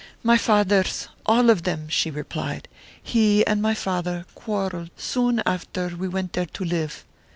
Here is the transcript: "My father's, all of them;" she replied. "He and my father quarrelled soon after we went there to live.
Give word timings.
"My 0.23 0.35
father's, 0.35 1.09
all 1.27 1.51
of 1.51 1.61
them;" 1.61 1.87
she 1.87 2.09
replied. 2.09 2.67
"He 3.03 3.45
and 3.45 3.61
my 3.61 3.75
father 3.75 4.25
quarrelled 4.33 4.89
soon 4.97 5.43
after 5.45 5.89
we 5.89 6.07
went 6.07 6.33
there 6.33 6.47
to 6.47 6.63
live. 6.65 7.05